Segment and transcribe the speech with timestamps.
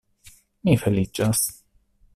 [0.69, 1.47] Mi feliĉas.